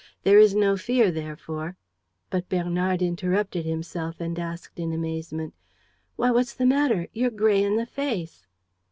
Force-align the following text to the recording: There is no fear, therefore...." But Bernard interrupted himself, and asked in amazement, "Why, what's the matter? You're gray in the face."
There 0.23 0.39
is 0.39 0.55
no 0.55 0.77
fear, 0.77 1.11
therefore...." 1.11 1.77
But 2.31 2.49
Bernard 2.49 3.03
interrupted 3.03 3.65
himself, 3.67 4.19
and 4.19 4.39
asked 4.39 4.79
in 4.79 4.91
amazement, 4.93 5.53
"Why, 6.15 6.31
what's 6.31 6.55
the 6.55 6.65
matter? 6.65 7.05
You're 7.13 7.29
gray 7.29 7.61
in 7.63 7.75
the 7.75 7.85
face." 7.85 8.47